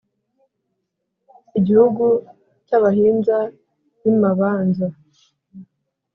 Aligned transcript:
igihugu 1.59 2.05
cy’abahinza 2.67 3.37
bi 4.01 4.11
mabanza 4.21 4.85